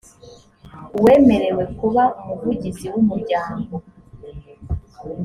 uwemerewe 0.97 1.63
kuba 1.79 2.03
umuvugizi 2.19 2.85
w 2.93 2.95
umuryango 3.01 3.73